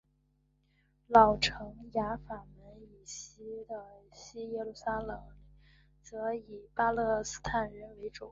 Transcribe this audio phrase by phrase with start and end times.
[1.05, 5.21] 老城雅法门以西的西耶路撒冷
[6.01, 8.19] 则以巴勒斯坦人为主。